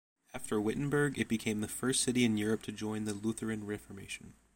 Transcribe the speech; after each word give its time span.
After 0.33 0.59
Wittenberg, 0.59 1.19
it 1.19 1.27
became 1.27 1.61
the 1.61 1.67
first 1.67 2.01
city 2.01 2.25
in 2.25 2.35
Europe 2.35 2.63
to 2.63 2.71
join 2.71 3.05
the 3.05 3.13
Lutheran 3.13 3.67
Reformation. 3.67 4.33